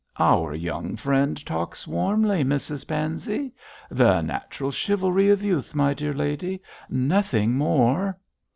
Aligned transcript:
'Our 0.17 0.55
young 0.55 0.95
friend 0.95 1.37
talks 1.45 1.85
warmly, 1.85 2.43
Mrs 2.43 2.87
Pansey. 2.87 3.51
The 3.91 4.23
natural 4.23 4.71
chivalry 4.71 5.29
of 5.29 5.43
youth, 5.43 5.75
my 5.75 5.93
dear 5.93 6.15
lady 6.15 6.59
nothing 6.89 7.53
more.' 7.55 8.17